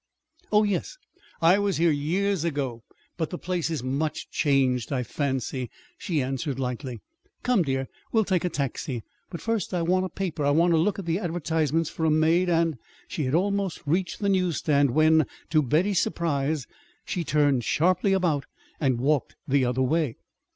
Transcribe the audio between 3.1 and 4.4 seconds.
But the place is much